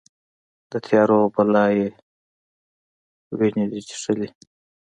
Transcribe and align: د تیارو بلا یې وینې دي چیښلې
د 0.71 0.73
تیارو 0.85 1.19
بلا 1.33 1.65
یې 1.77 1.87
وینې 3.37 3.65
دي 3.71 3.79
چیښلې 3.87 4.27